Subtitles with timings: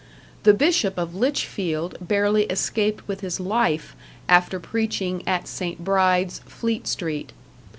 [0.41, 3.95] The Bishop of Litchfield barely escaped with his life
[4.27, 5.83] after preaching at St.
[5.83, 7.33] Bride's, Fleet Street.